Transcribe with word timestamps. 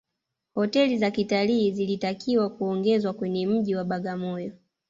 hoteli 0.55 0.97
za 0.97 1.11
kitalii 1.11 1.71
zilitakiwa 1.71 2.49
kuongezwa 2.49 3.13
kwenye 3.13 3.47
mji 3.47 3.75
wa 3.75 3.83
bagamoyo 3.83 4.53